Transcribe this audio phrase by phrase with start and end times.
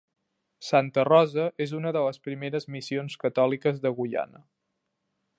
[0.67, 4.43] Santa Rosa és una de les primeres missions catòliques de Guyana.